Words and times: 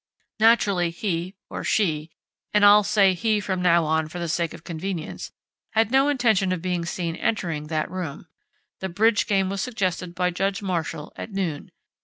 Naturally 0.39 0.89
he 0.89 1.35
or 1.47 1.63
she 1.63 2.09
and 2.55 2.65
I'll 2.65 2.81
say 2.81 3.13
'he' 3.13 3.39
from 3.39 3.61
now 3.61 3.85
on, 3.85 4.07
for 4.07 4.17
the 4.17 4.27
sake 4.27 4.51
of 4.51 4.63
convenience 4.63 5.31
had 5.73 5.91
no 5.91 6.09
intention 6.09 6.51
of 6.51 6.59
being 6.59 6.85
seen 6.85 7.15
entering 7.15 7.67
that 7.67 7.91
room. 7.91 8.25
The 8.79 8.89
bridge 8.89 9.27
game 9.27 9.47
was 9.51 9.61
suggested 9.61 10.15
by 10.15 10.31
Judge 10.31 10.59
Marshall 10.63 11.13
at 11.17 11.31
noon. 11.31 11.69